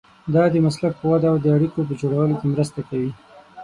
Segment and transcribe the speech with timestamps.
[0.33, 3.11] دا د مسلک په وده او د اړیکو په جوړولو کې مرسته کوي.